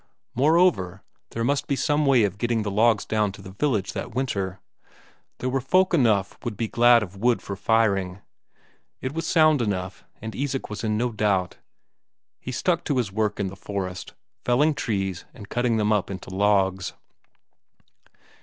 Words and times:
Moreover, 0.33 1.03
there 1.29 1.43
must 1.43 1.67
be 1.67 1.75
some 1.75 2.07
way 2.07 2.23
of 2.23 2.39
getting 2.39 2.63
the 2.63 2.71
logs 2.71 3.05
down 3.05 3.31
to 3.33 3.41
the 3.43 3.51
village 3.51 3.93
that 3.93 4.15
winter; 4.15 4.59
there 5.37 5.47
were 5.47 5.61
folk 5.61 5.93
enough 5.93 6.39
would 6.43 6.57
be 6.57 6.67
glad 6.67 7.03
of 7.03 7.17
wood 7.17 7.39
for 7.39 7.55
firing. 7.55 8.19
It 8.99 9.11
was 9.13 9.27
sound 9.27 9.61
enough, 9.61 10.03
and 10.19 10.33
Isak 10.33 10.71
was 10.71 10.83
in 10.83 10.97
no 10.97 11.11
doubt; 11.11 11.57
he 12.39 12.51
stuck 12.51 12.83
to 12.85 12.97
his 12.97 13.11
work 13.11 13.39
in 13.39 13.45
the 13.45 13.55
forest, 13.55 14.15
felling 14.43 14.73
trees 14.73 15.25
and 15.35 15.49
cutting 15.49 15.77
them 15.77 15.93
up 15.93 16.09
into 16.09 16.31
logs. 16.31 16.93